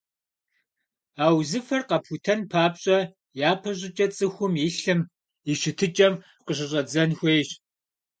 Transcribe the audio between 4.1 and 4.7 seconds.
цӏыхум и